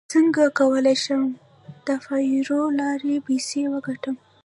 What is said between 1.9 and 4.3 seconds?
فایور له لارې پیسې وګټم